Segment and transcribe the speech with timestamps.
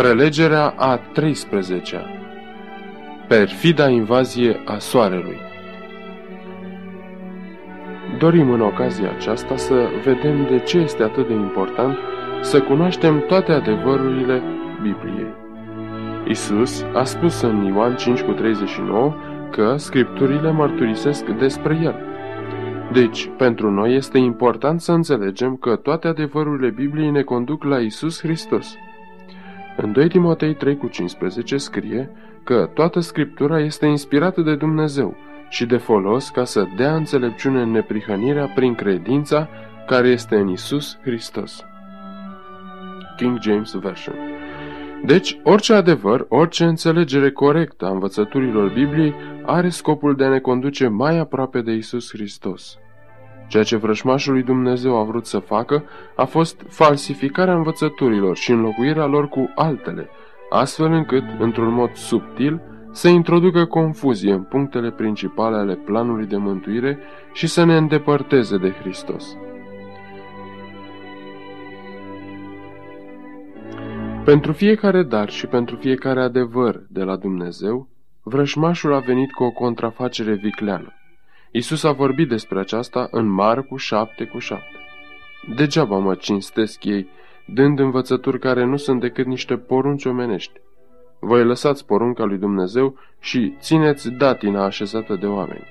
[0.00, 2.06] Prelegerea a 13-a
[3.28, 5.36] Perfida invazie a soarelui
[8.18, 11.96] Dorim în ocazia aceasta să vedem de ce este atât de important
[12.40, 14.42] să cunoaștem toate adevărurile
[14.82, 15.34] Bibliei.
[16.28, 21.94] Isus a spus în Ioan 5,39 că scripturile mărturisesc despre El.
[22.92, 28.20] Deci, pentru noi este important să înțelegem că toate adevărurile Bibliei ne conduc la Isus
[28.20, 28.76] Hristos.
[29.76, 32.10] În 2 Timotei 3 cu 15 scrie
[32.44, 35.16] că toată Scriptura este inspirată de Dumnezeu
[35.48, 39.48] și de folos ca să dea înțelepciune în neprihănirea prin credința
[39.86, 41.64] care este în Isus Hristos.
[43.16, 44.30] King James Version
[45.04, 49.14] deci, orice adevăr, orice înțelegere corectă a învățăturilor Bibliei
[49.44, 52.78] are scopul de a ne conduce mai aproape de Isus Hristos.
[53.50, 55.84] Ceea ce vrășmașul lui Dumnezeu a vrut să facă
[56.16, 60.08] a fost falsificarea învățăturilor și înlocuirea lor cu altele,
[60.50, 62.60] astfel încât, într-un mod subtil,
[62.92, 66.98] să introducă confuzie în punctele principale ale planului de mântuire
[67.32, 69.36] și să ne îndepărteze de Hristos.
[74.24, 77.88] Pentru fiecare dar și pentru fiecare adevăr de la Dumnezeu,
[78.22, 80.94] vrășmașul a venit cu o contrafacere vicleană.
[81.52, 84.64] Isus a vorbit despre aceasta în Marcu 7 cu 7.
[85.54, 87.08] Degeaba mă cinstesc ei,
[87.46, 90.60] dând învățături care nu sunt decât niște porunci omenești.
[91.20, 95.66] Voi lăsați porunca lui Dumnezeu și țineți datina așezată de oameni.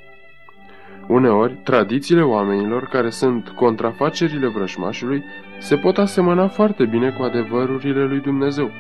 [1.08, 5.24] Uneori, tradițiile oamenilor, care sunt contrafacerile vrășmașului,
[5.60, 8.72] se pot asemăna foarte bine cu adevărurile lui Dumnezeu.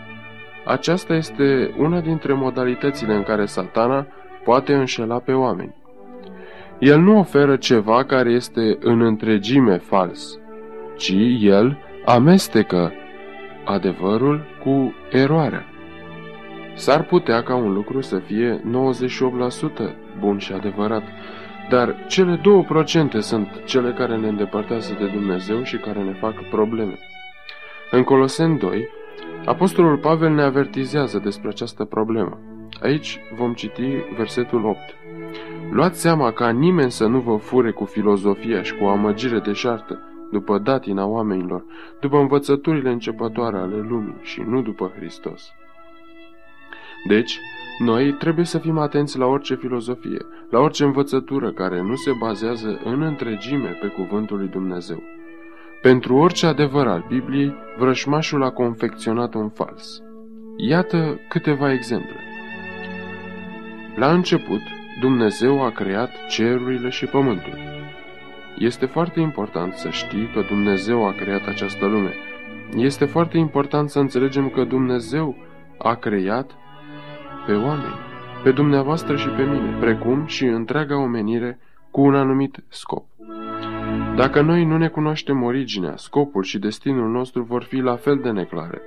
[0.66, 4.08] Aceasta este una dintre modalitățile în care satana
[4.44, 5.79] poate înșela pe oameni.
[6.80, 10.40] El nu oferă ceva care este în întregime fals,
[10.98, 12.94] ci el amestecă
[13.66, 15.66] adevărul cu eroarea.
[16.76, 21.04] S-ar putea ca un lucru să fie 98% bun și adevărat,
[21.70, 22.42] dar cele
[23.18, 26.98] 2% sunt cele care ne îndepărtează de Dumnezeu și care ne fac probleme.
[27.92, 28.88] În Coloseni 2,
[29.46, 32.40] Apostolul Pavel ne avertizează despre această problemă.
[32.82, 34.78] Aici vom citi versetul 8.
[35.72, 40.00] Luați seama ca nimeni să nu vă fure cu filozofia și cu amăgire deșartă,
[40.32, 41.64] după datina oamenilor,
[42.00, 45.52] după învățăturile începătoare ale lumii și nu după Hristos.
[47.08, 47.40] Deci,
[47.80, 52.82] noi trebuie să fim atenți la orice filozofie, la orice învățătură care nu se bazează
[52.84, 55.04] în întregime pe cuvântul lui Dumnezeu.
[55.82, 60.02] Pentru orice adevăr al Bibliei, vrășmașul a confecționat un fals.
[60.58, 62.29] Iată câteva exemple.
[64.00, 64.62] La început,
[65.00, 67.54] Dumnezeu a creat cerurile și pământul.
[68.58, 72.14] Este foarte important să știi că Dumnezeu a creat această lume.
[72.76, 75.36] Este foarte important să înțelegem că Dumnezeu
[75.78, 76.52] a creat
[77.46, 78.00] pe oameni,
[78.44, 81.60] pe dumneavoastră și pe mine, precum și întreaga omenire
[81.92, 83.06] cu un anumit scop.
[84.16, 88.30] Dacă noi nu ne cunoaștem originea, scopul și destinul nostru vor fi la fel de
[88.32, 88.82] neclare.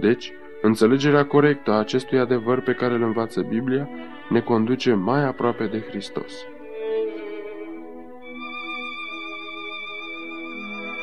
[0.00, 0.32] Deci,
[0.62, 3.88] înțelegerea corectă a acestui adevăr pe care îl învață Biblia
[4.28, 6.32] ne conduce mai aproape de Hristos.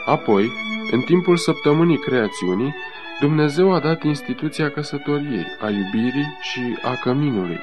[0.06, 0.52] Apoi,
[0.92, 2.74] în timpul săptămânii creațiunii,
[3.20, 7.60] Dumnezeu a dat instituția căsătoriei, a iubirii și a căminului.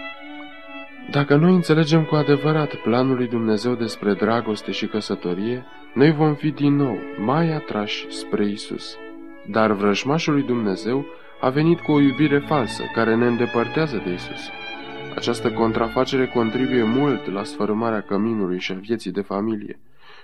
[1.10, 5.64] Dacă noi înțelegem cu adevărat planul lui Dumnezeu despre dragoste și căsătorie,
[5.94, 8.96] noi vom fi din nou mai atrași spre Isus.
[9.46, 11.06] Dar vrăjmașul lui Dumnezeu
[11.44, 14.50] a venit cu o iubire falsă care ne îndepărtează de Isus.
[15.14, 19.80] Această contrafacere contribuie mult la sfărâmarea căminului și a vieții de familie.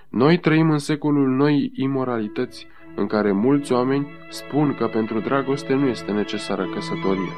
[0.09, 5.87] Noi trăim în secolul noi imoralități, în care mulți oameni spun că pentru dragoste nu
[5.87, 7.33] este necesară căsătorie.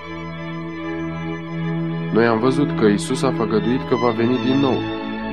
[2.14, 4.78] Noi am văzut că Isus a făgăduit că va veni din nou,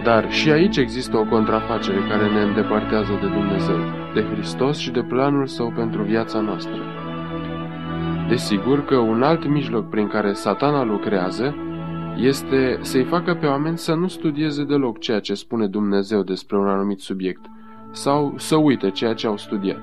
[0.05, 3.78] dar și aici există o contrafacere care ne îndepărtează de Dumnezeu,
[4.14, 6.97] de Hristos și de planul Său pentru viața noastră.
[8.28, 11.54] Desigur că un alt mijloc prin care satana lucrează
[12.16, 16.66] este să-i facă pe oameni să nu studieze deloc ceea ce spune Dumnezeu despre un
[16.66, 17.40] anumit subiect
[17.90, 19.80] sau să uite ceea ce au studiat.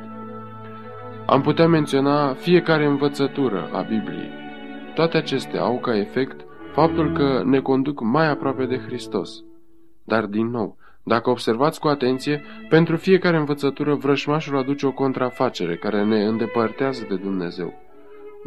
[1.25, 4.29] Am putea menționa fiecare învățătură a Bibliei.
[4.95, 9.43] Toate acestea au ca efect faptul că ne conduc mai aproape de Hristos.
[10.03, 16.03] Dar, din nou, dacă observați cu atenție, pentru fiecare învățătură vrășmașul aduce o contrafacere care
[16.03, 17.84] ne îndepărtează de Dumnezeu.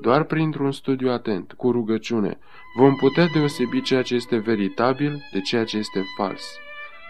[0.00, 2.38] Doar printr-un studiu atent, cu rugăciune,
[2.76, 6.58] vom putea deosebi ceea ce este veritabil de ceea ce este fals.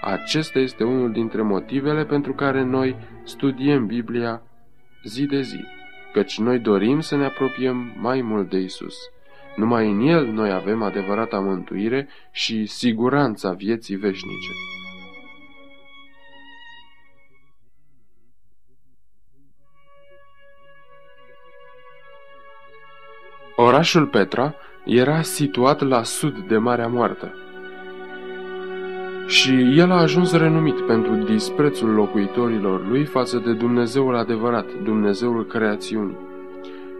[0.02, 4.42] Acesta este unul dintre motivele pentru care noi studiem Biblia
[5.04, 5.64] zi de zi.
[6.12, 8.96] căci noi dorim să ne apropiem mai mult de Isus.
[9.56, 14.50] Numai în El noi avem adevărata mântuire și siguranța vieții veșnice.
[23.60, 27.34] Orașul Petra era situat la sud de Marea Moartă
[29.26, 36.16] și el a ajuns renumit pentru disprețul locuitorilor lui față de Dumnezeul adevărat, Dumnezeul creațiunii.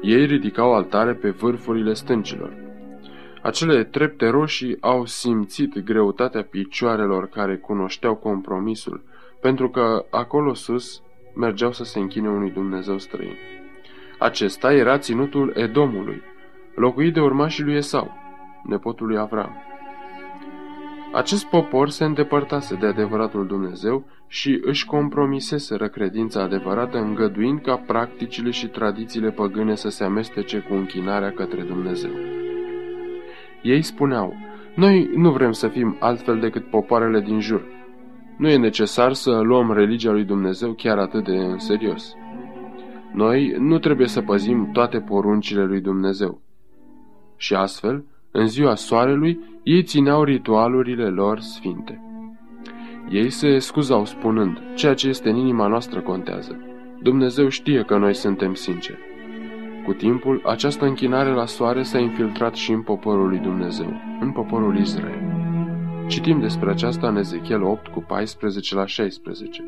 [0.03, 2.53] Ei ridicau altare pe vârfurile stâncilor.
[3.43, 9.03] Acele trepte roșii au simțit greutatea picioarelor care cunoșteau compromisul,
[9.41, 11.03] pentru că acolo sus
[11.35, 13.37] mergeau să se închine unui Dumnezeu străin.
[14.19, 16.23] Acesta era ținutul Edomului,
[16.79, 18.17] locuit de urmașii lui Esau,
[18.65, 19.57] nepotul lui Avram.
[21.13, 28.51] Acest popor se îndepărtase de adevăratul Dumnezeu și își compromiseseră credința adevărată îngăduind ca practicile
[28.51, 32.11] și tradițiile păgâne să se amestece cu închinarea către Dumnezeu.
[33.63, 34.35] Ei spuneau,
[34.75, 37.63] noi nu vrem să fim altfel decât popoarele din jur.
[38.37, 42.15] Nu e necesar să luăm religia lui Dumnezeu chiar atât de în serios.
[43.13, 46.41] Noi nu trebuie să păzim toate poruncile lui Dumnezeu.
[47.39, 52.03] Și astfel, în ziua soarelui, ei țineau ritualurile lor sfinte.
[53.11, 56.61] Ei se scuzau spunând, ceea ce este în inima noastră contează.
[57.03, 58.99] Dumnezeu știe că noi suntem sinceri.
[59.85, 64.79] Cu timpul, această închinare la soare s-a infiltrat și în poporul lui Dumnezeu, în poporul
[64.79, 65.23] Israel.
[66.07, 69.65] Citim despre aceasta în Ezechiel 8 cu 14 la 16.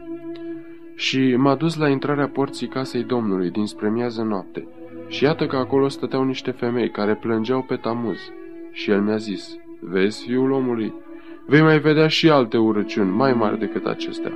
[0.95, 4.67] Și m-a dus la intrarea porții casei Domnului dinspre miază noapte,
[5.09, 8.19] și iată că acolo stăteau niște femei care plângeau pe tamuz,
[8.73, 10.95] și el mi-a zis, vezi, fiul omului,
[11.47, 14.33] vei mai vedea și alte urăciuni mai mari decât acestea.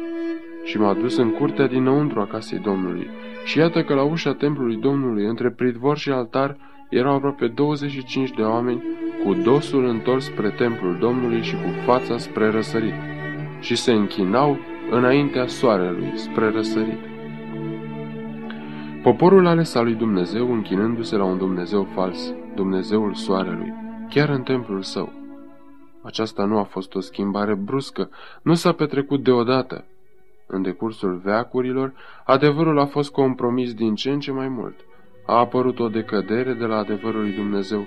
[0.64, 3.10] Și m-a dus în curtea dinăuntru a casei Domnului.
[3.44, 6.56] Și iată că la ușa templului Domnului, între pridvor și altar,
[6.90, 8.82] erau aproape 25 de oameni
[9.24, 12.94] cu dosul întors spre templul Domnului și cu fața spre răsărit.
[13.60, 14.58] Și se închinau
[14.90, 17.13] înaintea soarelui, spre răsărit.
[19.04, 23.72] Poporul ales al lui Dumnezeu închinându-se la un Dumnezeu fals, Dumnezeul soarelui
[24.10, 25.12] chiar în templul său.
[26.02, 28.10] Aceasta nu a fost o schimbare bruscă,
[28.42, 29.84] nu s-a petrecut deodată.
[30.46, 31.92] În decursul veacurilor,
[32.24, 34.74] adevărul a fost compromis din ce în ce mai mult.
[35.26, 37.86] A apărut o decădere de la adevărul lui Dumnezeu.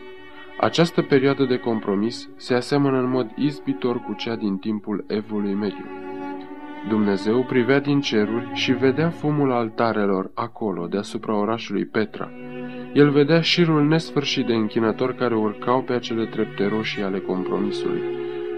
[0.59, 5.85] Această perioadă de compromis se aseamănă în mod izbitor cu cea din timpul evului mediu.
[6.87, 12.31] Dumnezeu privea din ceruri și vedea fumul altarelor acolo, deasupra orașului Petra,
[12.93, 18.01] el vedea șirul nesfârșit de închinători care urcau pe acele trepte roșii ale compromisului.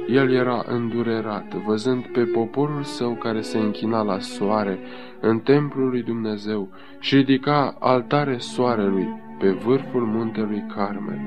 [0.08, 4.80] El era îndurerat, văzând pe poporul său care se închina la soare
[5.22, 9.08] în templul lui Dumnezeu și ridica altare soarelui
[9.40, 11.20] pe vârful muntelui Carmel.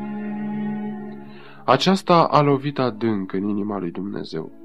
[1.64, 4.61] Aceasta a lovit adânc în inima lui Dumnezeu.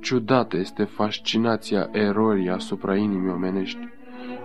[0.00, 3.88] Ciudată este fascinația erorii asupra inimii omenești.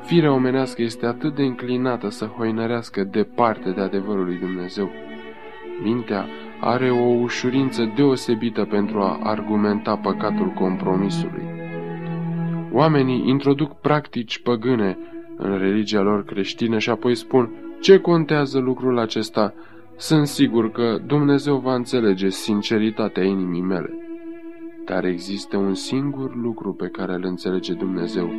[0.02, 4.90] Firea omenească este atât de înclinată să hoinărească departe de adevărul lui Dumnezeu.
[5.84, 6.26] Mintea
[6.60, 11.44] are o ușurință deosebită pentru a argumenta păcatul compromisului.
[12.72, 14.98] Oamenii introduc practici păgâne
[15.38, 19.54] în religia lor creștină și apoi spun ce contează lucrul acesta?
[19.98, 24.03] Sunt sigur că Dumnezeu va înțelege sinceritatea inimii mele.
[24.86, 28.30] Dar există un singur lucru pe care îl înțelege Dumnezeu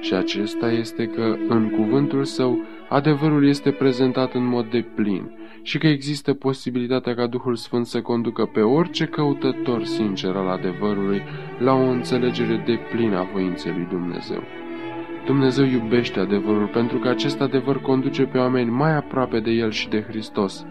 [0.00, 5.30] și acesta este că, în cuvântul său, adevărul este prezentat în mod de plin
[5.62, 11.22] și că există posibilitatea ca Duhul Sfânt să conducă pe orice căutător sincer al adevărului
[11.58, 14.42] la o înțelegere de plină a voinței lui Dumnezeu.
[15.26, 19.88] Dumnezeu iubește adevărul pentru că acest adevăr conduce pe oameni mai aproape de El și
[19.88, 20.66] de Hristos,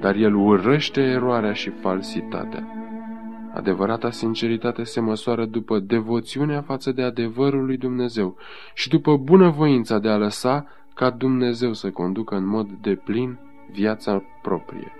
[0.00, 2.81] dar El urăște eroarea și falsitatea.
[3.54, 8.36] Adevărata sinceritate se măsoară după devoțiunea față de adevărul lui Dumnezeu
[8.74, 13.38] și după bunăvoința de a lăsa ca Dumnezeu să conducă în mod deplin
[13.70, 14.92] viața proprie.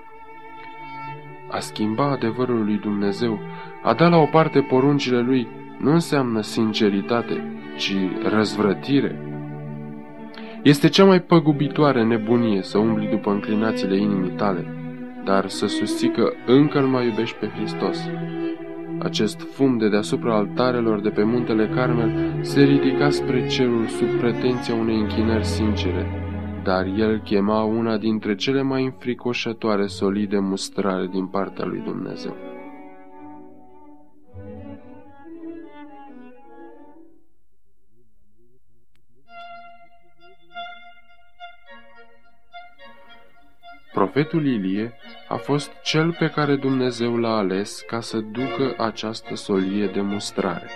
[1.50, 3.38] A schimba adevărul lui Dumnezeu,
[3.82, 9.26] a da la o parte poruncile lui, nu înseamnă sinceritate, ci răzvrătire.
[10.62, 14.66] Este cea mai păgubitoare nebunie să umbli după înclinațiile inimii tale,
[15.24, 18.08] dar să susții că încă îl mai iubești pe Hristos.
[19.02, 24.74] Acest fum de deasupra altarelor de pe muntele Carmel se ridica spre cerul sub pretenția
[24.74, 26.06] unei închinări sincere,
[26.64, 32.51] dar el chema una dintre cele mai înfricoșătoare solide mustrare din partea lui Dumnezeu.
[43.92, 44.92] Profetul Ilie
[45.28, 50.66] a fost cel pe care Dumnezeu l-a ales ca să ducă această solie de mustrare.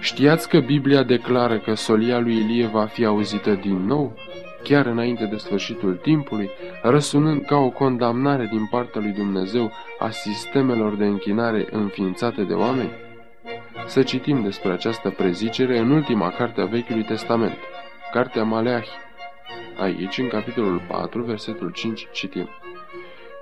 [0.00, 4.16] Știați că Biblia declară că solia lui Ilie va fi auzită din nou,
[4.62, 6.50] chiar înainte de sfârșitul timpului,
[6.82, 12.90] răsunând ca o condamnare din partea lui Dumnezeu a sistemelor de închinare înființate de oameni?
[13.86, 17.56] Să citim despre această prezicere în ultima carte a Vechiului Testament,
[18.12, 18.88] Cartea Maleahi.
[19.80, 22.48] Aici, în capitolul 4, versetul 5, citim.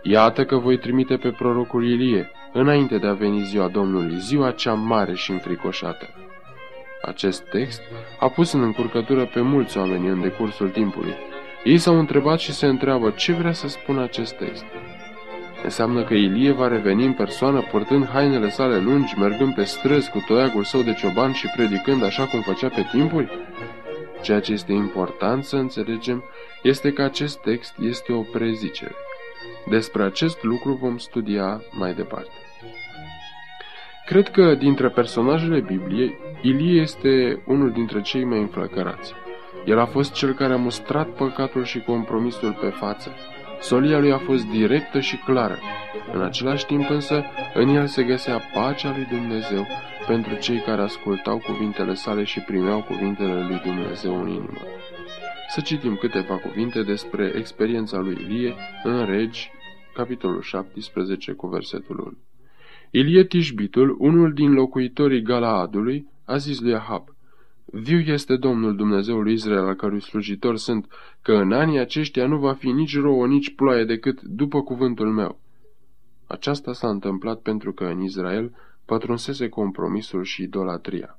[0.03, 4.73] Iată că voi trimite pe prorocul Ilie, înainte de a veni ziua Domnului, ziua cea
[4.73, 6.09] mare și înfricoșată.
[7.03, 7.81] Acest text
[8.19, 11.15] a pus în încurcătură pe mulți oameni în decursul timpului.
[11.65, 14.65] Ei s-au întrebat și se întreabă ce vrea să spună acest text.
[15.65, 20.25] Înseamnă că Ilie va reveni în persoană purtând hainele sale lungi, mergând pe străzi cu
[20.27, 23.31] toiagul său de cioban și predicând așa cum făcea pe timpuri?
[24.23, 26.25] Ceea ce este important să înțelegem
[26.63, 28.95] este că acest text este o prezicere.
[29.69, 32.31] Despre acest lucru vom studia mai departe.
[34.07, 39.13] Cred că dintre personajele Bibliei, Ilie este unul dintre cei mai înflăcărați.
[39.65, 43.11] El a fost cel care a mustrat păcatul și compromisul pe față.
[43.61, 45.59] Solia lui a fost directă și clară.
[46.13, 49.67] În același timp însă, în el se găsea pacea lui Dumnezeu
[50.07, 54.61] pentru cei care ascultau cuvintele sale și primeau cuvintele lui Dumnezeu în inimă.
[55.49, 59.51] Să citim câteva cuvinte despre experiența lui Ilie în Regi,
[59.95, 62.17] capitolul 17 cu versetul 1.
[62.91, 67.17] Ilie Tishbitul, unul din locuitorii Galaadului, a zis lui Ahab,
[67.65, 70.87] Viu este Domnul Dumnezeul lui Israel, al cărui slujitor sunt,
[71.23, 75.41] că în anii aceștia nu va fi nici rouă, nici ploaie decât după cuvântul meu.
[76.27, 78.53] Aceasta s-a întâmplat pentru că în Israel
[78.87, 81.19] pătrunsese compromisul și idolatria.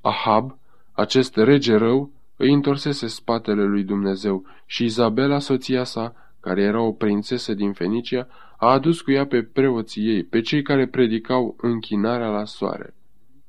[0.00, 0.58] Ahab,
[0.92, 6.92] acest rege rău, îi întorsese spatele lui Dumnezeu și Izabela, soția sa, care era o
[6.92, 12.28] prințesă din Fenicia, a adus cu ea pe preoții ei, pe cei care predicau închinarea
[12.28, 12.94] la soare.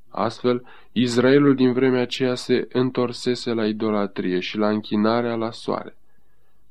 [0.09, 5.97] Astfel, Israelul din vremea aceea se întorsese la idolatrie și la închinarea la soare.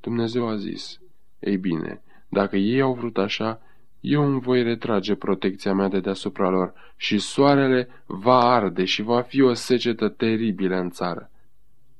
[0.01, 1.01] Dumnezeu a zis,
[1.39, 3.61] ei bine, dacă ei au vrut așa,
[4.09, 9.21] eu îmi voi retrage protecția mea de deasupra lor și soarele va arde și va
[9.21, 11.31] fi o secetă teribilă în țară.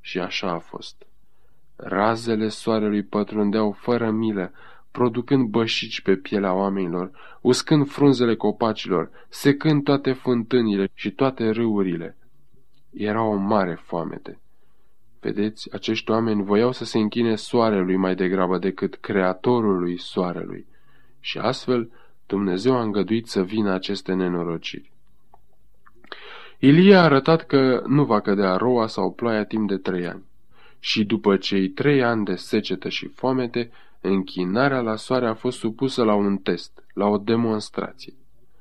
[0.01, 1.07] Și așa a fost.
[1.77, 4.53] Razele soarelui pătrundeau fără milă,
[4.91, 7.11] producând bășici pe pielea oamenilor,
[7.41, 12.17] uscând frunzele copacilor, secând toate fântânile și toate râurile.
[12.91, 14.41] Era o mare foamete.
[15.21, 20.67] Vedeți, acești oameni voiau să se închine soarelui mai degrabă decât creatorului soarelui.
[21.27, 21.91] Și astfel
[22.27, 24.91] Dumnezeu a îngăduit să vină aceste nenorociri.
[26.59, 30.25] Ilie a arătat că nu va cădea roa sau ploaia timp de trei ani.
[30.79, 36.05] Și după cei trei ani de secetă și foamete, închinarea la soare a fost supusă
[36.05, 38.13] la un test, la o demonstrație.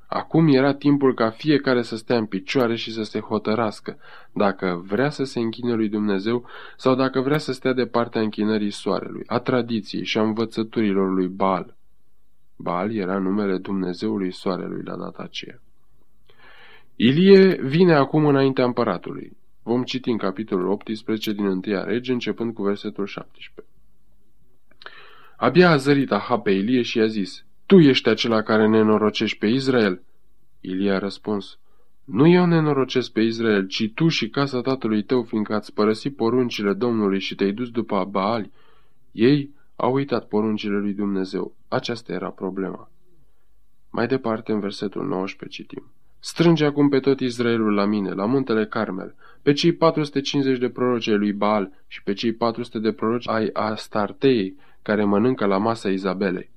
[0.07, 3.97] Acum era timpul ca fiecare să stea în picioare și să se hotărască
[4.31, 6.45] dacă vrea să se închine lui Dumnezeu
[6.77, 11.27] sau dacă vrea să stea de partea închinării soarelui, a tradiției și a învățăturilor lui
[11.27, 11.75] Baal.
[12.55, 15.61] Baal era numele Dumnezeului soarelui la data aceea.
[16.95, 19.37] Ilie vine acum înaintea împăratului.
[19.63, 23.73] Vom citi în capitolul 18 din 1 rege, începând cu versetul 17.
[25.37, 29.47] Abia a zărit Ahab pe Ilie și i-a zis, Tu ești acela care nenorocești pe
[29.47, 30.01] Israel?
[30.61, 31.59] Ilie a răspuns,
[32.03, 36.73] Nu eu nenorocesc pe Israel, ci tu și casa tatălui tău, fiindcă ați părăsit poruncile
[36.73, 38.51] Domnului și te-ai dus după Baali.
[39.11, 41.55] Ei au uitat poruncile lui Dumnezeu.
[41.67, 42.89] Aceasta era problema.
[43.89, 45.83] Mai departe, în versetul 19 citim.
[46.19, 51.07] Strânge acum pe tot Israelul la mine, la muntele Carmel, pe cei 450 de proroci
[51.07, 55.89] ai lui Baal și pe cei 400 de proroci ai Astartei, care mănâncă la masa
[55.89, 56.51] Izabelei.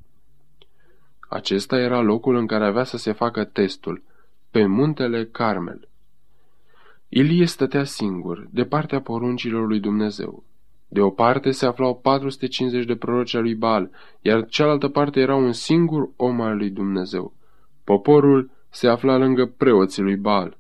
[1.29, 4.03] Acesta era locul în care avea să se facă testul,
[4.51, 5.89] pe muntele Carmel.
[7.09, 10.45] Ilie stătea singur, de partea poruncilor lui Dumnezeu.
[10.89, 13.91] De o parte se aflau 450 de proroci al lui Baal,
[14.21, 17.33] iar cealaltă parte era un singur om al lui Dumnezeu.
[17.85, 20.57] Poporul se afla lângă preoții lui Baal.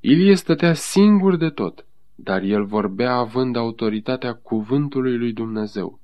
[0.00, 5.98] Ilie stătea singur de tot, dar el vorbea având autoritatea cuvântului lui Dumnezeu.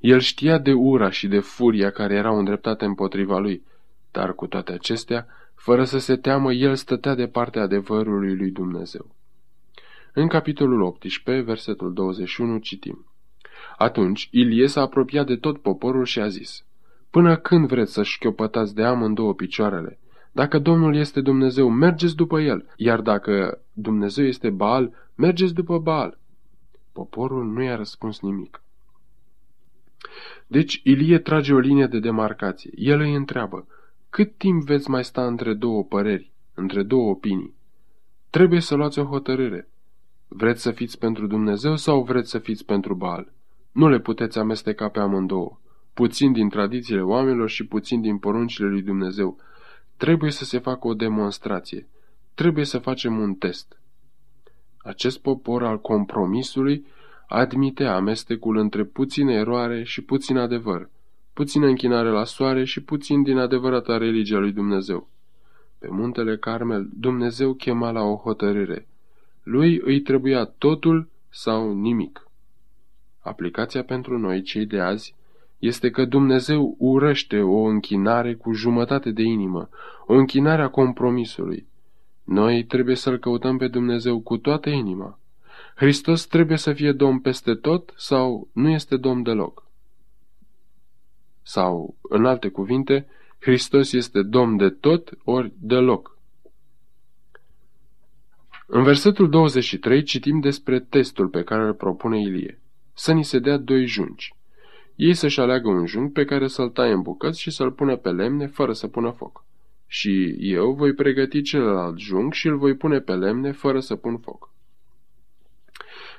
[0.00, 3.62] El știa de ura și de furia care erau îndreptate împotriva lui,
[4.10, 9.14] dar cu toate acestea, fără să se teamă, el stătea de partea adevărului lui Dumnezeu.
[10.14, 13.06] În capitolul 18, versetul 21, citim.
[13.76, 16.64] Atunci Ilie s-a apropiat de tot poporul și a zis,
[17.10, 19.98] Până când vreți să șchiopătați de amândouă picioarele?
[20.32, 26.18] Dacă Domnul este Dumnezeu, mergeți după El, iar dacă Dumnezeu este Baal, mergeți după Baal.
[26.92, 28.62] Poporul nu i-a răspuns nimic.
[30.46, 32.70] Deci Ilie trage o linie de demarcație.
[32.74, 33.66] El îi întreabă,
[34.10, 37.54] cât timp veți mai sta între două păreri, între două opinii?
[38.30, 39.66] Trebuie să luați o hotărâre.
[40.34, 43.32] Vreți să fiți pentru Dumnezeu sau vreți să fiți pentru Baal?
[43.72, 45.58] Nu le puteți amesteca pe amândouă.
[45.94, 49.36] Puțin din tradițiile oamenilor și puțin din poruncile lui Dumnezeu.
[49.96, 51.86] Trebuie să se facă o demonstrație.
[52.34, 53.80] Trebuie să facem un test.
[54.78, 56.86] Acest popor al compromisului
[57.28, 60.90] admite amestecul între puțină eroare și puțin adevăr,
[61.32, 65.08] puțină închinare la soare și puțin din adevărata religia lui Dumnezeu.
[65.78, 68.86] Pe muntele Carmel, Dumnezeu chema la o hotărâre.
[69.42, 72.26] Lui îi trebuia totul sau nimic.
[73.20, 75.14] Aplicația pentru noi, cei de azi,
[75.58, 79.68] este că Dumnezeu urăște o închinare cu jumătate de inimă,
[80.06, 81.66] o închinare a compromisului.
[82.24, 85.18] Noi trebuie să-L căutăm pe Dumnezeu cu toată inima.
[85.74, 89.66] Hristos trebuie să fie Domn peste tot sau nu este Domn deloc?
[91.42, 93.06] Sau, în alte cuvinte,
[93.38, 96.11] Hristos este Domn de tot ori deloc.
[98.66, 102.60] În versetul 23 citim despre testul pe care îl propune Ilie.
[102.94, 104.34] Să ni se dea doi junci.
[104.96, 108.10] Ei să-și aleagă un jung pe care să-l taie în bucăți și să-l pună pe
[108.10, 109.44] lemne fără să pună foc.
[109.86, 114.18] Și eu voi pregăti celălalt jung și îl voi pune pe lemne fără să pun
[114.18, 114.50] foc.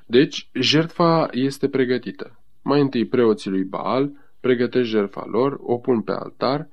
[0.05, 2.39] Deci, jertfa este pregătită.
[2.61, 6.67] Mai întâi preoții lui Baal pregătesc jertfa lor, o pun pe altar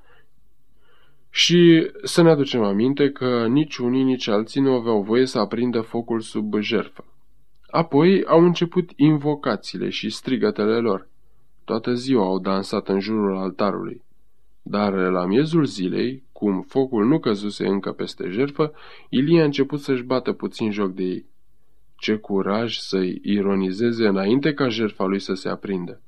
[1.31, 5.81] și să ne aducem aminte că nici unii, nici alții nu aveau voie să aprindă
[5.81, 7.05] focul sub jertfă.
[7.71, 11.09] Apoi au început invocațiile și strigătele lor.
[11.65, 14.03] Toată ziua au dansat în jurul altarului.
[14.63, 18.73] Dar la miezul zilei, cum focul nu căzuse încă peste jertfă,
[19.09, 21.27] Ilie a început să-și bată puțin joc de ei.
[21.97, 26.01] Ce curaj să-i ironizeze înainte ca jertfa lui să se aprindă.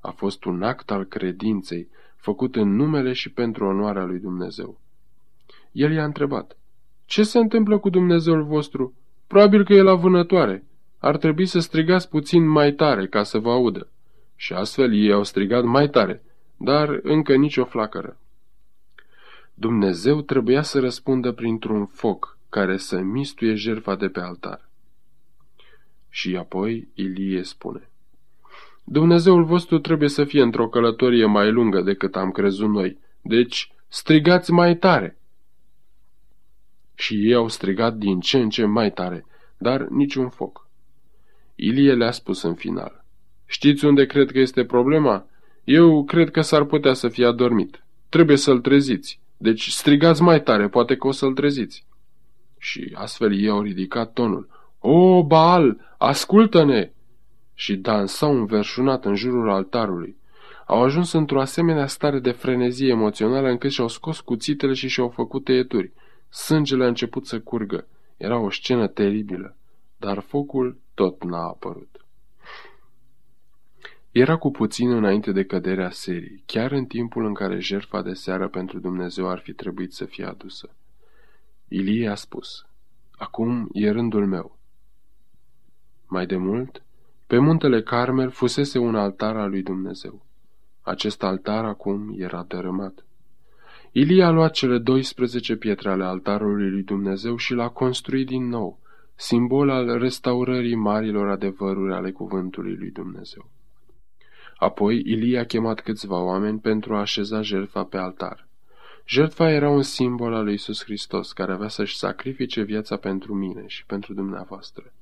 [0.00, 1.88] A fost un act al credinței,
[2.20, 4.80] făcut în numele și pentru onoarea lui Dumnezeu.
[5.72, 6.56] El i-a întrebat,
[7.04, 8.94] Ce se întâmplă cu Dumnezeul vostru?
[9.26, 10.64] Probabil că e la vânătoare.
[10.98, 13.88] Ar trebui să strigați puțin mai tare ca să vă audă.
[14.36, 16.22] Și astfel ei au strigat mai tare,
[16.56, 18.18] dar încă nicio flacără.
[19.54, 24.68] Dumnezeu trebuia să răspundă printr-un foc care să mistuie jertfa de pe altar.
[26.08, 27.89] Și apoi Ilie spune,
[28.92, 34.52] Dumnezeul vostru trebuie să fie într-o călătorie mai lungă decât am crezut noi, deci strigați
[34.52, 35.18] mai tare.
[36.94, 39.26] Și ei au strigat din ce în ce mai tare,
[39.58, 40.68] dar niciun foc.
[41.54, 43.04] Ilie le-a spus în final,
[43.46, 45.26] Știți unde cred că este problema?
[45.64, 47.84] Eu cred că s-ar putea să fie adormit.
[48.08, 49.20] Trebuie să-l treziți.
[49.36, 51.86] Deci strigați mai tare, poate că o să-l treziți.
[52.58, 54.48] Și astfel ei au ridicat tonul.
[54.78, 56.90] O, Baal, ascultă-ne!
[57.60, 60.16] Și dansau înverșunat în jurul altarului.
[60.66, 65.44] Au ajuns într-o asemenea stare de frenezie emoțională încât și-au scos cuțitele și și-au făcut
[65.44, 65.92] tăieturi.
[66.28, 67.86] Sângele a început să curgă.
[68.16, 69.56] Era o scenă teribilă,
[69.96, 72.04] dar focul tot n-a apărut.
[74.10, 78.48] Era cu puțin înainte de căderea serii, chiar în timpul în care jertfa de seară
[78.48, 80.70] pentru Dumnezeu ar fi trebuit să fie adusă.
[81.68, 82.66] Ilie a spus,
[83.10, 84.58] Acum e rândul meu.
[86.06, 86.82] Mai de mult,
[87.30, 90.26] pe muntele Carmel fusese un altar al lui Dumnezeu.
[90.80, 93.04] Acest altar acum era dărâmat.
[93.92, 98.78] Ilie a luat cele 12 pietre ale altarului lui Dumnezeu și l-a construit din nou,
[99.14, 103.50] simbol al restaurării marilor adevăruri ale cuvântului lui Dumnezeu.
[104.56, 108.48] Apoi Ilie a chemat câțiva oameni pentru a așeza jertfa pe altar.
[109.06, 113.64] Jertfa era un simbol al lui Iisus Hristos, care avea să-și sacrifice viața pentru mine
[113.66, 114.92] și pentru dumneavoastră.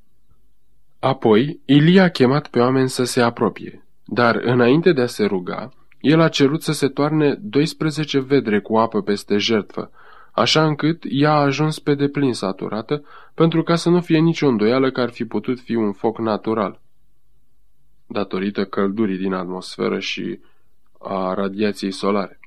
[1.01, 5.73] Apoi, Ilie a chemat pe oameni să se apropie, dar înainte de a se ruga,
[6.01, 9.91] el a cerut să se toarne 12 vedre cu apă peste jertfă,
[10.33, 14.91] așa încât ea a ajuns pe deplin saturată, pentru ca să nu fie nicio îndoială
[14.91, 16.81] că ar fi putut fi un foc natural
[18.09, 20.41] datorită căldurii din atmosferă și
[20.99, 22.41] a radiației solare.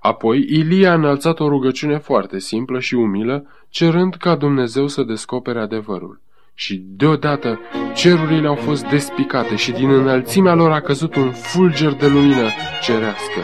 [0.00, 5.60] Apoi, Ilie a înălțat o rugăciune foarte simplă și umilă, cerând ca Dumnezeu să descopere
[5.60, 6.20] adevărul.
[6.60, 7.60] Și deodată
[7.94, 12.48] cerurile au fost despicate și din înălțimea lor a căzut un fulger de lumină
[12.82, 13.40] cerească,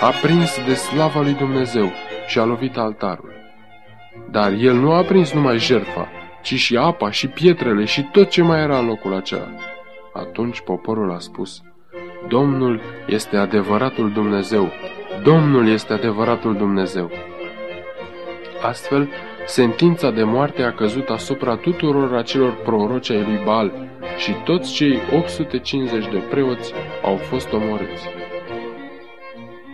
[0.00, 1.92] aprins de slava lui Dumnezeu
[2.26, 3.32] și a lovit altarul.
[4.30, 6.08] Dar el nu a aprins numai jertfa,
[6.42, 9.48] ci și apa și pietrele și tot ce mai era în locul acela.
[10.12, 11.62] Atunci poporul a spus,
[12.28, 14.72] Domnul este adevăratul Dumnezeu,
[15.22, 17.10] Domnul este adevăratul Dumnezeu.
[18.62, 19.08] Astfel,
[19.48, 24.98] sentința de moarte a căzut asupra tuturor acelor proroci ai lui Baal, și toți cei
[25.16, 28.08] 850 de preoți au fost omorâți.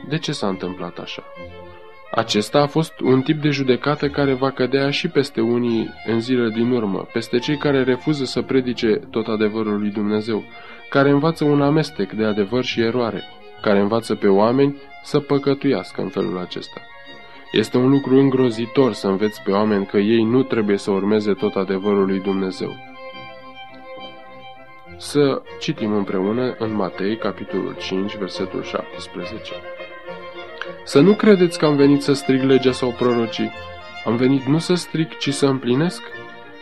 [0.09, 1.23] De ce s-a întâmplat așa?
[2.11, 6.49] Acesta a fost un tip de judecată care va cădea și peste unii în zile
[6.49, 10.43] din urmă, peste cei care refuză să predice tot adevărul lui Dumnezeu,
[10.91, 13.23] care învață un amestec de adevăr și eroare,
[13.61, 16.81] care învață pe oameni să păcătuiască în felul acesta.
[17.55, 21.55] Este un lucru îngrozitor să înveți pe oameni că ei nu trebuie să urmeze tot
[21.55, 22.77] adevărul lui Dumnezeu.
[24.97, 29.53] Să citim împreună în Matei, capitolul 5, versetul 17.
[30.85, 33.53] Să nu credeți că am venit să strig legea sau prorocii.
[34.05, 36.03] Am venit nu să strig, ci să împlinesc.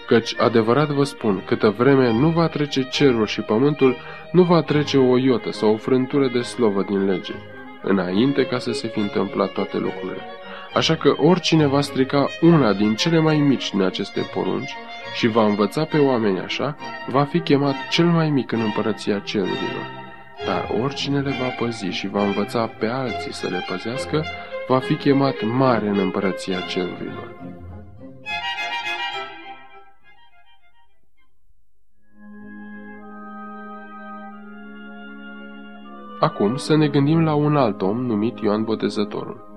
[0.07, 3.96] Căci, adevărat vă spun, câtă vreme nu va trece cerul și pământul,
[4.33, 7.35] nu va trece o iotă sau o frântură de slovă din lege,
[7.83, 10.40] înainte ca să se fi întâmplat toate lucrurile.
[10.74, 14.74] Așa că oricine va strica una din cele mai mici din aceste porunci
[15.14, 16.76] și va învăța pe oameni așa,
[17.08, 19.87] va fi chemat cel mai mic în împărăția cerurilor.
[20.46, 24.24] Dar oricine le va păzi și va învăța pe alții să le păzească,
[24.68, 27.40] va fi chemat mare în împărăția cerurilor.
[36.20, 39.52] Acum să ne gândim la un alt om numit Ioan Botezătorul.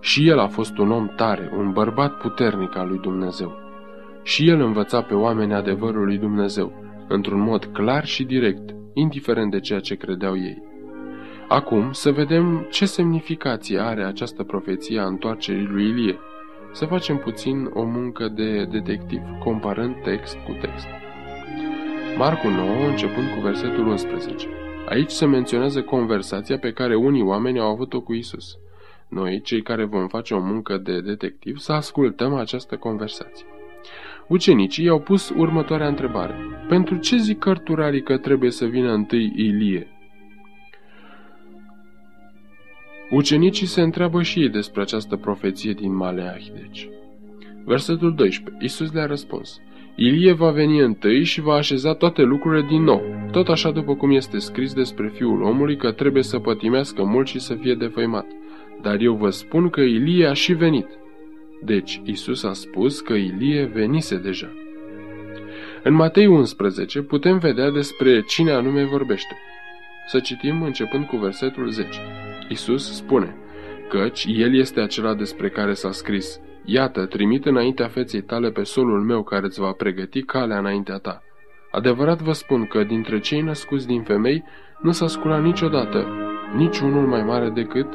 [0.00, 3.52] Și el a fost un om tare, un bărbat puternic al lui Dumnezeu.
[4.22, 6.72] Și el învăța pe oameni adevărul lui Dumnezeu,
[7.08, 10.62] într-un mod clar și direct, indiferent de ceea ce credeau ei.
[11.48, 16.18] Acum să vedem ce semnificație are această profeție a întoarcerii lui Ilie.
[16.72, 20.86] Să facem puțin o muncă de detectiv, comparând text cu text.
[22.16, 24.48] Marcu 9, începând cu versetul 11.
[24.88, 28.58] Aici se menționează conversația pe care unii oameni au avut-o cu Isus.
[29.08, 33.46] Noi, cei care vom face o muncă de detectiv, să ascultăm această conversație.
[34.28, 36.34] Ucenicii i-au pus următoarea întrebare.
[36.68, 39.86] Pentru ce zic cărturarii că trebuie să vină întâi Ilie?
[43.10, 46.88] Ucenicii se întreabă și ei despre această profeție din Maleahi, deci.
[47.64, 48.56] Versetul 12.
[48.62, 49.60] Iisus le-a răspuns.
[49.96, 54.10] Ilie va veni întâi și va așeza toate lucrurile din nou, tot așa după cum
[54.10, 58.26] este scris despre Fiul omului că trebuie să pătimească mult și să fie defăimat.
[58.82, 60.86] Dar eu vă spun că Ilie a și venit.
[61.64, 64.52] Deci, Isus a spus că Ilie venise deja.
[65.82, 69.36] În Matei 11 putem vedea despre cine anume vorbește.
[70.06, 71.88] Să citim începând cu versetul 10.
[72.48, 73.36] Isus spune,
[73.88, 79.00] căci El este acela despre care s-a scris, Iată, trimit înaintea feței tale pe solul
[79.00, 81.22] meu care îți va pregăti calea înaintea ta.
[81.70, 84.44] Adevărat vă spun că dintre cei născuți din femei
[84.80, 86.06] nu s-a sculat niciodată
[86.56, 87.86] niciunul mai mare decât,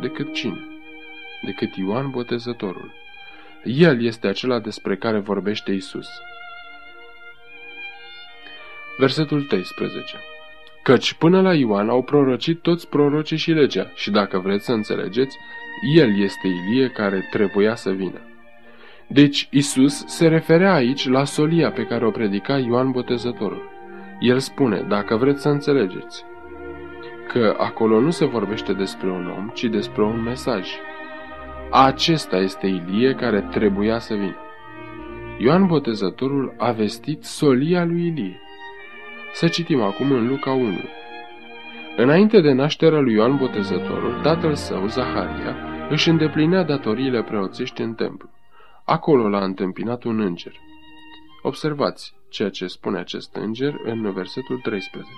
[0.00, 0.70] decât cine?
[1.42, 2.92] decât Ioan Botezătorul.
[3.64, 6.08] El este acela despre care vorbește Isus.
[8.98, 10.16] Versetul 13
[10.82, 15.36] Căci până la Ioan au prorocit toți prorocii și legea, și dacă vreți să înțelegeți,
[15.94, 18.20] el este Ilie care trebuia să vină.
[19.06, 23.70] Deci Isus se referea aici la solia pe care o predica Ioan Botezătorul.
[24.20, 26.24] El spune, dacă vreți să înțelegeți,
[27.32, 30.68] că acolo nu se vorbește despre un om, ci despre un mesaj.
[31.70, 34.36] Acesta este Ilie care trebuia să vină.
[35.38, 38.40] Ioan Botezătorul a vestit solia lui Ilie.
[39.32, 40.78] Să citim acum în Luca 1.
[41.96, 45.56] Înainte de nașterea lui Ioan Botezătorul, tatăl său, Zaharia,
[45.90, 48.30] își îndeplinea datoriile preoțești în templu.
[48.84, 50.52] Acolo l-a întâmpinat un înger.
[51.42, 55.08] Observați ceea ce spune acest înger în versetul 13.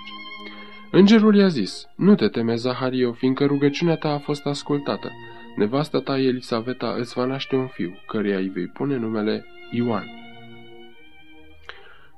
[0.95, 5.11] Îngerul i-a zis, nu te teme, Zahario, fiindcă rugăciunea ta a fost ascultată.
[5.55, 10.05] Nevasta ta, Elisaveta, îți va naște un fiu, căreia îi vei pune numele Ioan.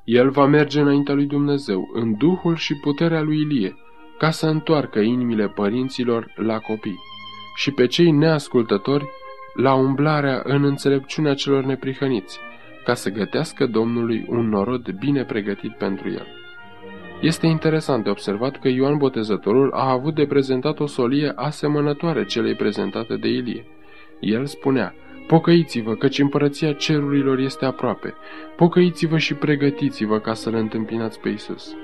[0.03, 3.75] El va merge înaintea lui Dumnezeu, în duhul și puterea lui Ilie,
[4.17, 6.99] ca să întoarcă inimile părinților la copii
[7.55, 9.05] și pe cei neascultători
[9.53, 12.39] la umblarea în înțelepciunea celor neprihăniți,
[12.83, 16.44] ca să gătească Domnului un norod bine pregătit pentru el.
[17.21, 22.55] Este interesant de observat că Ioan Botezătorul a avut de prezentat o solie asemănătoare celei
[22.55, 23.65] prezentate de Ilie.
[24.19, 24.93] El spunea,
[25.27, 28.13] Pocăiți-vă, căci împărăția cerurilor este aproape.
[28.55, 31.75] Pocăiți-vă și pregătiți-vă ca să-L întâmpinați pe Isus.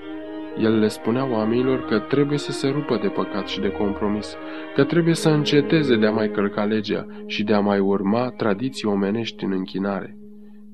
[0.59, 4.35] El le spunea oamenilor că trebuie să se rupă de păcat și de compromis,
[4.75, 8.87] că trebuie să înceteze de a mai călca legea și de a mai urma tradiții
[8.87, 10.17] omenești în închinare.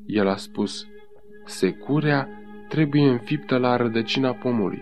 [0.06, 0.86] El a spus,
[1.46, 2.30] securea
[2.68, 4.82] trebuie înfiptă la rădăcina pomului.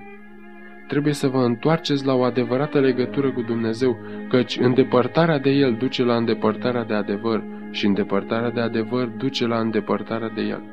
[0.87, 3.97] Trebuie să vă întoarceți la o adevărată legătură cu Dumnezeu,
[4.29, 9.59] căci îndepărtarea de El duce la îndepărtarea de adevăr și îndepărtarea de adevăr duce la
[9.59, 10.63] îndepărtarea de El.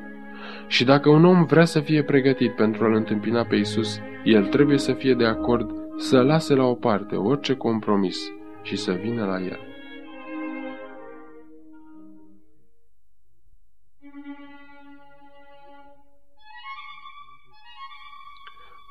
[0.67, 4.77] Și dacă un om vrea să fie pregătit pentru a-L întâmpina pe Isus, el trebuie
[4.77, 9.39] să fie de acord să lase la o parte orice compromis și să vină la
[9.39, 9.72] El.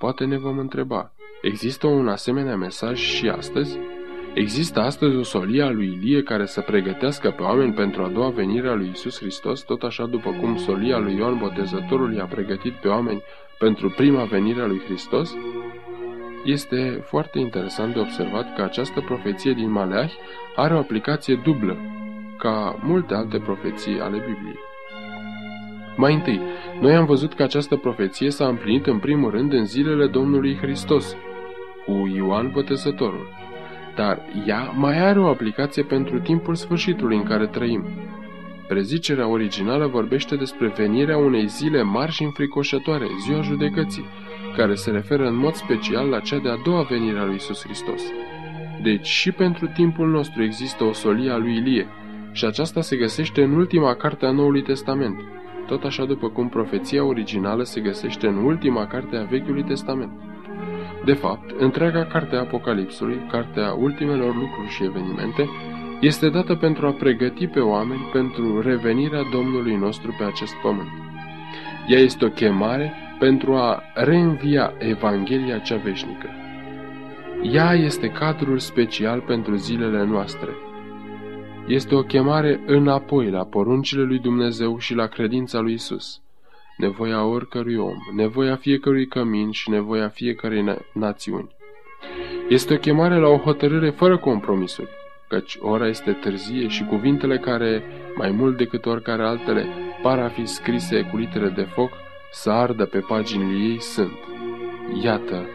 [0.02, 1.12] Poate ne vom întreba,
[1.42, 3.78] există un asemenea mesaj și astăzi?
[4.34, 8.30] Există astăzi o solie a lui Ilie care să pregătească pe oameni pentru a doua
[8.30, 12.72] venire a lui Isus Hristos, tot așa după cum solia lui Ioan Botezătorul i-a pregătit
[12.72, 13.22] pe oameni
[13.58, 15.34] pentru prima venire a lui Hristos?
[16.44, 20.16] Este foarte interesant de observat că această profeție din Maleahi
[20.56, 21.76] are o aplicație dublă,
[22.38, 24.71] ca multe alte profeții ale Bibliei.
[25.96, 26.40] Mai întâi,
[26.80, 31.16] noi am văzut că această profeție s-a împlinit în primul rând în zilele Domnului Hristos,
[31.84, 33.28] cu Ioan Botezătorul.
[33.94, 37.84] Dar ea mai are o aplicație pentru timpul sfârșitului în care trăim.
[38.68, 44.04] Prezicerea originală vorbește despre venirea unei zile mari și înfricoșătoare, ziua judecății,
[44.56, 48.02] care se referă în mod special la cea de-a doua venire a lui Isus Hristos.
[48.82, 51.86] Deci și pentru timpul nostru există o solie a lui Ilie,
[52.32, 55.20] și aceasta se găsește în ultima carte a Noului Testament,
[55.66, 60.12] tot așa după cum profeția originală se găsește în ultima carte a Vechiului Testament.
[61.04, 65.48] De fapt, întreaga carte a Apocalipsului, cartea ultimelor lucruri și evenimente,
[66.00, 70.88] este dată pentru a pregăti pe oameni pentru revenirea Domnului nostru pe acest pământ.
[71.86, 76.28] Ea este o chemare pentru a reînvia Evanghelia cea veșnică.
[77.42, 80.48] Ea este cadrul special pentru zilele noastre.
[81.66, 86.20] Este o chemare înapoi la poruncile lui Dumnezeu și la credința lui Isus.
[86.76, 91.50] Nevoia oricărui om, nevoia fiecărui cămin și nevoia fiecărei na națiuni.
[92.48, 94.88] Este o chemare la o hotărâre fără compromisuri,
[95.28, 97.82] căci ora este târzie și cuvintele care,
[98.16, 99.66] mai mult decât oricare altele,
[100.02, 101.90] par a fi scrise cu litere de foc,
[102.32, 104.18] să ardă pe paginile ei sunt.
[105.02, 105.46] Iată,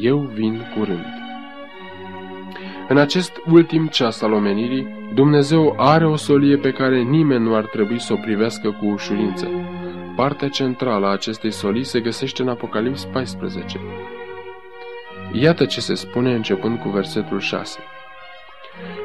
[0.00, 1.19] eu vin curând.
[2.92, 7.64] În acest ultim ceas al omenirii, Dumnezeu are o solie pe care nimeni nu ar
[7.64, 9.48] trebui să o privească cu ușurință.
[10.16, 13.80] Partea centrală a acestei solii se găsește în Apocalips 14.
[15.32, 17.78] Iată ce se spune începând cu versetul 6.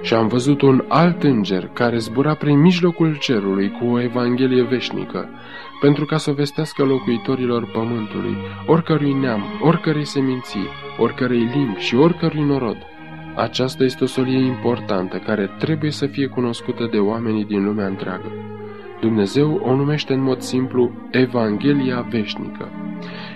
[0.01, 5.29] Și am văzut un alt înger care zbura prin mijlocul cerului cu o evanghelie veșnică,
[5.81, 10.67] pentru ca să vestească locuitorilor pământului, oricărui neam, oricărei seminții,
[10.97, 12.77] oricărei limbi și oricărui norod.
[13.35, 18.31] Aceasta este o solie importantă care trebuie să fie cunoscută de oamenii din lumea întreagă.
[18.99, 22.69] Dumnezeu o numește în mod simplu Evanghelia veșnică.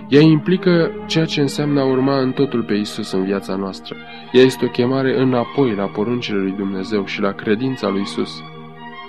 [0.08, 3.96] Ea implică ceea ce înseamnă a urma în totul pe Isus în viața noastră.
[4.32, 8.42] Ea este o chemare înapoi la poruncile lui Dumnezeu și la credința lui Isus.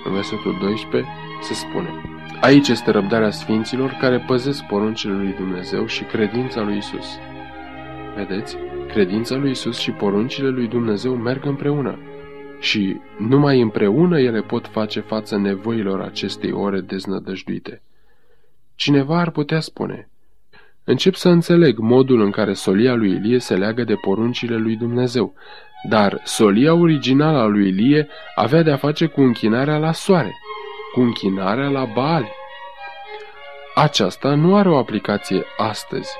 [0.04, 1.88] În versetul 12 se spune
[2.40, 7.18] Aici este răbdarea sfinților care păzesc poruncile lui Dumnezeu și credința lui Isus.
[8.16, 8.56] Vedeți?
[8.92, 11.98] Credința lui Isus și poruncile lui Dumnezeu merg împreună.
[12.60, 17.82] Și numai împreună ele pot face față nevoilor acestei ore deznădăjduite.
[18.74, 20.10] Cineva ar putea spune,
[20.84, 25.34] Încep să înțeleg modul în care solia lui Ilie se leagă de poruncile lui Dumnezeu,
[25.88, 30.34] dar solia originală a lui Ilie avea de-a face cu închinarea la soare,
[30.92, 32.28] cu închinarea la Baal.
[33.74, 36.10] Aceasta nu are o aplicație astăzi.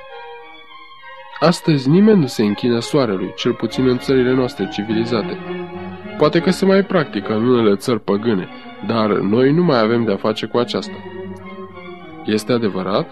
[1.40, 5.38] Astăzi nimeni nu se închină soarelui, cel puțin în țările noastre civilizate.
[6.18, 8.48] Poate că se mai practică în unele țări păgâne,
[8.87, 10.96] dar noi nu mai avem de-a face cu aceasta.
[12.24, 13.11] Este adevărat?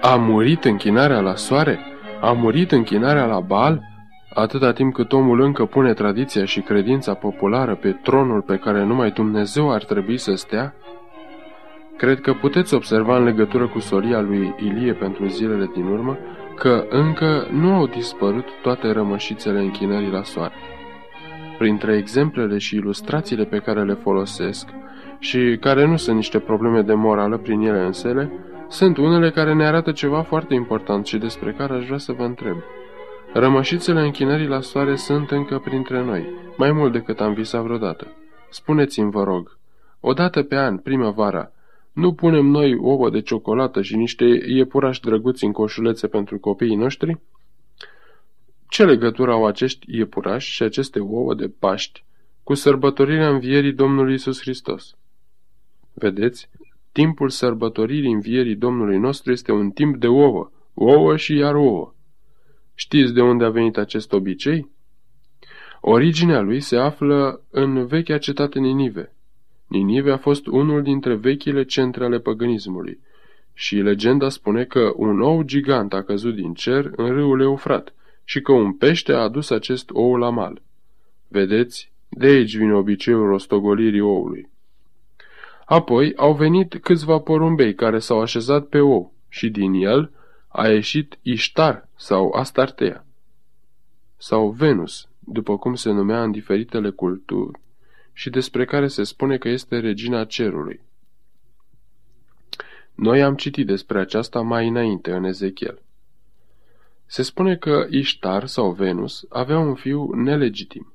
[0.00, 1.78] A murit închinarea la soare?
[2.20, 3.82] A murit închinarea la bal?
[4.34, 9.10] Atâta timp cât omul încă pune tradiția și credința populară pe tronul pe care numai
[9.10, 10.74] Dumnezeu ar trebui să stea?
[11.96, 16.18] Cred că puteți observa în legătură cu solia lui Ilie pentru zilele din urmă
[16.54, 20.54] că încă nu au dispărut toate rămășițele închinării la soare.
[21.58, 24.68] Printre exemplele și ilustrațiile pe care le folosesc
[25.18, 28.32] și care nu sunt niște probleme de morală prin ele însele,
[28.68, 32.22] sunt unele care ne arată ceva foarte important și despre care aș vrea să vă
[32.22, 32.56] întreb.
[33.32, 38.06] Rămășițele închinării la soare sunt încă printre noi, mai mult decât am visat vreodată.
[38.50, 39.58] Spuneți-mi, vă rog,
[40.00, 41.50] odată pe an, primăvara,
[41.94, 47.20] nu punem noi ouă de ciocolată și niște iepurași drăguți în coșulețe pentru copiii noștri?
[48.68, 52.04] Ce legătură au acești iepurași și aceste ouă de Paști
[52.42, 54.96] cu sărbătorirea învierii Domnului Isus Hristos?
[55.92, 56.48] Vedeți,
[56.92, 61.94] timpul sărbătoririi învierii Domnului nostru este un timp de ouă, ouă și iar ouă.
[62.74, 64.70] Știți de unde a venit acest obicei?
[65.80, 69.13] Originea lui se află în vechea cetate Ninive.
[69.74, 72.98] Ninive a fost unul dintre vechile centre ale păgânismului.
[73.54, 78.40] Și legenda spune că un ou gigant a căzut din cer în râul Eufrat și
[78.40, 80.62] că un pește a adus acest ou la mal.
[81.28, 84.48] Vedeți, de aici vine obiceiul rostogolirii oului.
[85.64, 90.10] Apoi au venit câțiva porumbei care s-au așezat pe ou și din el
[90.48, 93.06] a ieșit Iștar sau Astartea
[94.16, 97.62] sau Venus, după cum se numea în diferitele culturi
[98.14, 100.80] și despre care se spune că este regina cerului.
[102.94, 105.82] Noi am citit despre aceasta mai înainte în Ezechiel.
[107.06, 110.92] Se spune că Iștar sau Venus avea un fiu nelegitim.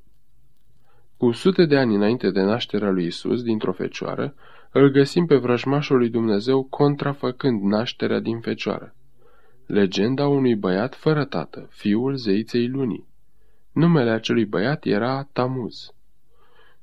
[1.17, 4.34] Cu sute de ani înainte de nașterea lui Isus dintr-o fecioară,
[4.71, 8.95] îl găsim pe vrăjmașul lui Dumnezeu contrafăcând nașterea din fecioară.
[9.65, 13.08] Legenda unui băiat fără tată, fiul zeiței lunii.
[13.71, 15.93] Numele acelui băiat era Tamuz.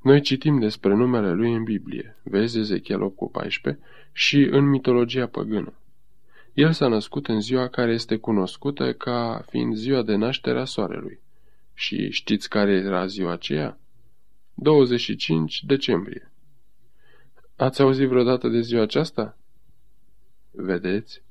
[0.06, 5.26] Noi citim despre numele lui în Biblie, vezi Ezechiel 8 cu 14, și în mitologia
[5.26, 5.72] păgână.
[6.52, 11.20] El s-a născut în ziua care este cunoscută ca fiind ziua de naștere a soarelui.
[11.74, 13.78] Și știți care era ziua aceea?
[14.54, 16.32] 25 decembrie.
[17.56, 19.38] Ați auzit vreodată de ziua aceasta?
[20.50, 21.22] Vedeți?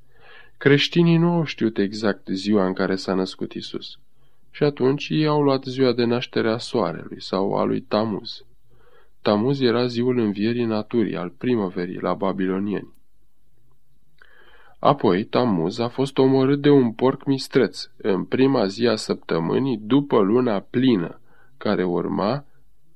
[0.58, 4.00] Creștinii nu au știut exact ziua în care s-a născut Isus.
[4.52, 8.46] Și atunci ei au luat ziua de naștere a soarelui sau a lui Tamuz.
[9.26, 12.94] Tamuz era ziul învierii naturii, al primăverii, la babilonieni.
[14.80, 20.20] Apoi, Tamuz a fost omorât de un porc mistreț în prima zi a săptămânii după
[20.20, 21.20] luna plină,
[21.58, 22.46] care urma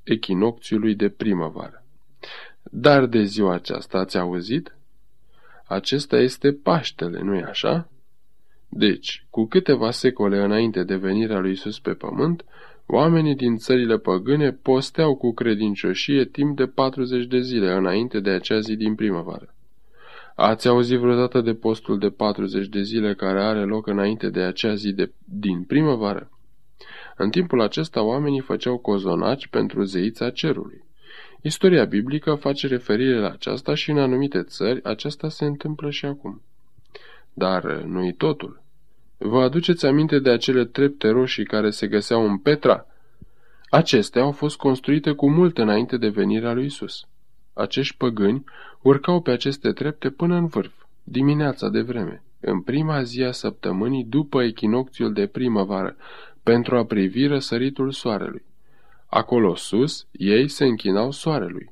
[0.04, 1.84] echinocțiului de primăvară.
[2.64, 4.76] Dar de ziua aceasta ați auzit?
[5.68, 7.90] Acesta este Paștele, nu-i așa?
[8.68, 12.46] Deci, cu câteva secole înainte de venirea lui Isus pe pământ,
[12.92, 18.60] oamenii din țările păgâne posteau cu credincioșie timp de 40 de zile înainte de acea
[18.60, 19.54] zi din primăvară.
[20.36, 24.74] Ați auzit vreodată de postul de 40 de zile care are loc înainte de acea
[24.74, 26.30] zi de, din primăvară?
[27.18, 30.84] În timpul acesta oamenii făceau cozonaci pentru zeița cerului.
[31.42, 36.42] Istoria biblică face referire la aceasta și în anumite țări aceasta se întâmplă și acum.
[37.34, 38.62] Dar nu-i totul.
[39.22, 42.86] Vă aduceți aminte de acele trepte roșii care se găseau în Petra?
[43.70, 47.08] Acestea au fost construite cu mult înainte de venirea lui Isus.
[47.54, 48.44] Acești păgâni
[48.82, 54.04] urcau pe aceste trepte până în vârf, dimineața de vreme, în prima zi a săptămânii
[54.04, 55.96] după echinocțiul de primăvară,
[56.44, 58.44] pentru a privi răsăritul soarelui.
[59.08, 61.72] Acolo sus, ei se închinau soarelui.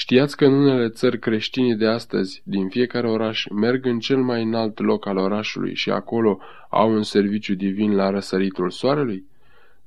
[0.00, 4.42] Știați că în unele țări creștini de astăzi, din fiecare oraș, merg în cel mai
[4.42, 9.24] înalt loc al orașului și acolo au un serviciu divin la răsăritul soarelui?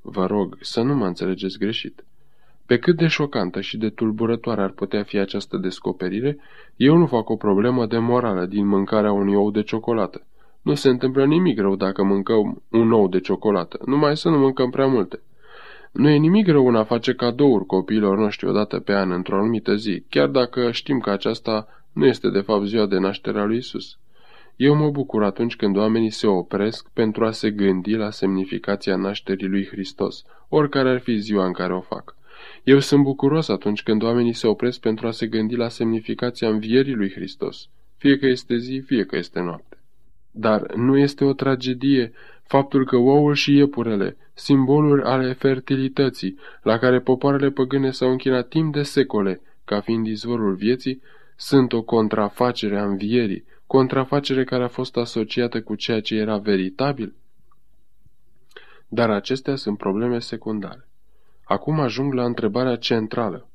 [0.02, 2.04] Vă rog să nu mă înțelegeți greșit.
[2.66, 6.38] Pe cât de șocantă și de tulburătoare ar putea fi această descoperire,
[6.76, 10.26] eu nu fac o problemă de morală din mâncarea unui ou de ciocolată.
[10.62, 14.70] Nu se întâmplă nimic rău dacă mâncăm un ou de ciocolată, numai să nu mâncăm
[14.70, 15.20] prea multe.
[15.92, 19.74] Nu e nimic rău în a face cadouri copiilor noștri odată pe an, într-o anumită
[19.74, 23.56] zi, chiar dacă știm că aceasta nu este de fapt ziua de naștere a lui
[23.56, 23.98] Isus.
[24.56, 29.48] Eu mă bucur atunci când oamenii se opresc pentru a se gândi la semnificația nașterii
[29.48, 32.16] lui Hristos, oricare ar fi ziua în care o fac.
[32.62, 36.94] Eu sunt bucuros atunci când oamenii se opresc pentru a se gândi la semnificația învierii
[36.94, 39.76] lui Hristos, fie că este zi, fie că este noapte.
[40.30, 42.12] Dar nu este o tragedie
[42.52, 48.72] faptul că ouul și iepurele, simboluri ale fertilității, la care popoarele păgâne s-au închinat timp
[48.72, 51.02] de secole, ca fiind izvorul vieții,
[51.36, 57.14] sunt o contrafacere a învierii, contrafacere care a fost asociată cu ceea ce era veritabil?
[58.88, 60.88] Dar acestea sunt probleme secundare.
[61.44, 63.48] Acum ajung la întrebarea centrală.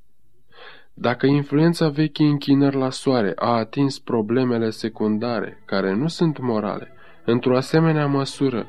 [0.93, 6.91] Dacă influența vechii închinări la soare a atins problemele secundare, care nu sunt morale,
[7.25, 8.67] într-o asemenea măsură,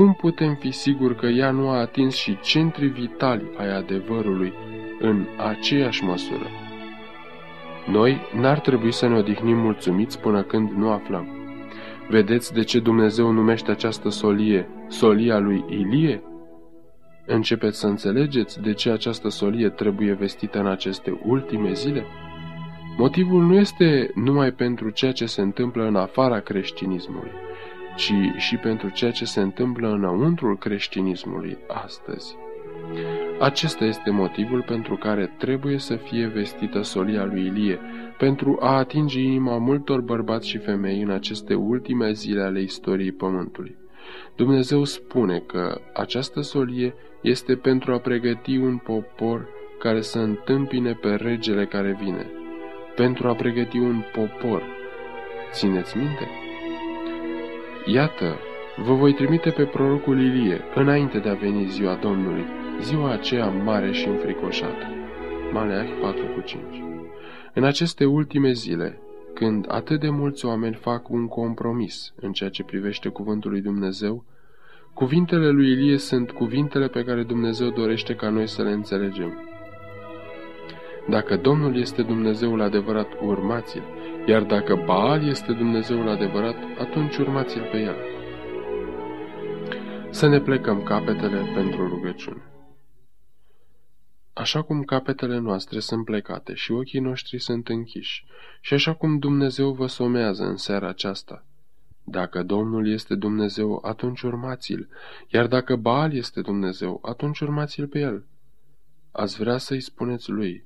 [0.00, 4.52] cum putem fi siguri că ea nu a atins și centrii vitali ai adevărului
[5.00, 6.46] în aceeași măsură?
[7.86, 11.26] Noi n-ar trebui să ne odihnim mulțumiți până când nu aflăm.
[12.08, 16.22] Vedeți de ce Dumnezeu numește această solie solia lui Ilie?
[17.26, 22.04] Începeți să înțelegeți de ce această solie trebuie vestită în aceste ultime zile?
[22.96, 27.30] Motivul nu este numai pentru ceea ce se întâmplă în afara creștinismului,
[28.00, 32.36] ci și pentru ceea ce se întâmplă înăuntrul creștinismului astăzi.
[33.40, 37.78] Acesta este motivul pentru care trebuie să fie vestită solia lui Ilie,
[38.18, 43.76] pentru a atinge inima multor bărbați și femei în aceste ultime zile ale istoriei Pământului.
[44.36, 49.48] Dumnezeu spune că această solie este pentru a pregăti un popor
[49.78, 52.26] care să întâmpine pe regele care vine,
[52.96, 54.62] pentru a pregăti un popor
[55.52, 56.49] Țineți minte?
[57.86, 58.38] Iată,
[58.76, 62.44] vă voi trimite pe prorocul Ilie înainte de a veni ziua Domnului,
[62.80, 64.86] ziua aceea mare și înfricoșată.
[65.52, 66.62] Maleahi 4 cu 5
[67.54, 69.00] În aceste ultime zile,
[69.34, 74.24] când atât de mulți oameni fac un compromis în ceea ce privește cuvântul lui Dumnezeu,
[74.94, 79.32] cuvintele lui Ilie sunt cuvintele pe care Dumnezeu dorește ca noi să le înțelegem.
[81.08, 83.82] Dacă Domnul este Dumnezeul adevărat, urmați-l,
[84.30, 87.96] iar dacă Baal este Dumnezeul adevărat, atunci urmați-l pe el.
[90.10, 92.42] Să ne plecăm capetele pentru rugăciune.
[94.32, 98.24] Așa cum capetele noastre sunt plecate și ochii noștri sunt închiși,
[98.60, 101.44] și așa cum Dumnezeu vă somează în seara aceasta,
[102.04, 104.88] dacă Domnul este Dumnezeu, atunci urmați-l,
[105.28, 108.24] iar dacă Baal este Dumnezeu, atunci urmați-l pe el.
[109.12, 110.64] Ați vrea să-i spuneți lui,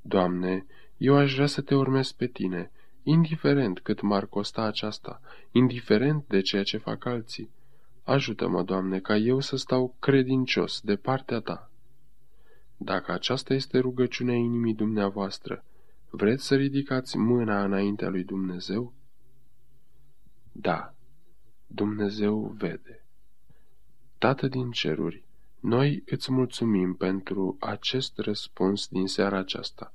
[0.00, 2.70] Doamne, eu aș vrea să te urmez pe tine,
[3.08, 5.20] indiferent cât m-ar costa aceasta,
[5.52, 7.50] indiferent de ceea ce fac alții.
[8.04, 11.70] Ajută-mă, Doamne, ca eu să stau credincios de partea Ta.
[12.76, 15.64] Dacă aceasta este rugăciunea inimii dumneavoastră,
[16.10, 18.92] vreți să ridicați mâna înaintea lui Dumnezeu?
[20.52, 20.94] Da,
[21.66, 23.04] Dumnezeu vede.
[24.18, 25.24] Tată din ceruri,
[25.60, 29.92] noi îți mulțumim pentru acest răspuns din seara aceasta.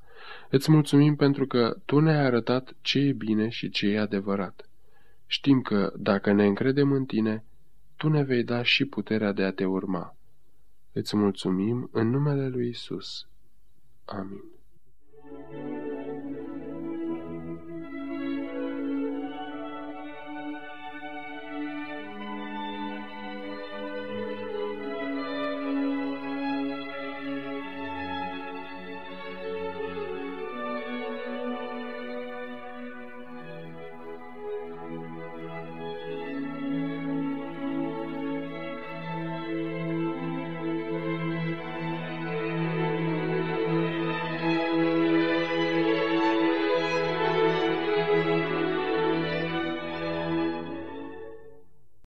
[0.49, 4.69] Îți mulțumim pentru că Tu ne-ai arătat ce e bine și ce e adevărat.
[5.25, 7.43] Știm că, dacă ne încredem în Tine,
[7.95, 10.15] Tu ne vei da și puterea de a Te urma.
[10.91, 13.27] Îți mulțumim în numele Lui Isus.
[14.05, 14.52] Amin.